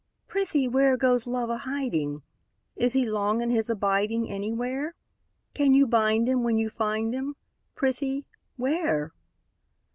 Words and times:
Prithee 0.27 0.67
where, 0.67 0.97
Goes 0.97 1.27
Love 1.27 1.51
a 1.51 1.57
hiding? 1.59 2.23
Is 2.75 2.93
he 2.93 3.07
long 3.07 3.39
in 3.39 3.51
his 3.51 3.69
abiding 3.69 4.31
Anywhere? 4.31 4.95
Can 5.53 5.75
you 5.75 5.85
bind 5.85 6.27
him 6.27 6.41
when 6.41 6.57
you 6.57 6.71
find 6.71 7.13
him; 7.13 7.35
Prithee, 7.75 8.25
where? 8.57 9.13